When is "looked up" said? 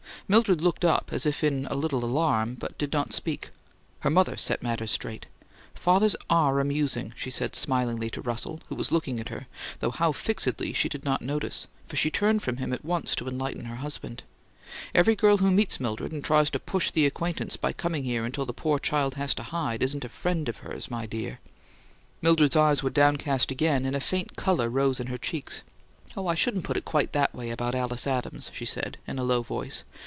0.61-1.09